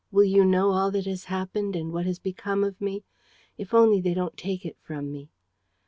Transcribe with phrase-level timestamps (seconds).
[0.11, 3.03] Will you know all that has happened and what has become of me?
[3.55, 5.29] If only they don't take it from me!